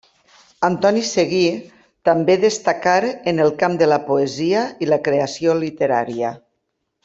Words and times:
Antoni 0.67 1.03
Seguí 1.09 1.41
també 2.09 2.37
destacar 2.45 2.97
en 3.33 3.43
el 3.45 3.53
camp 3.61 3.77
de 3.83 3.91
la 3.93 4.01
poesia 4.11 4.65
i 4.87 4.91
la 4.93 5.03
creació 5.11 5.55
literària. 5.63 6.37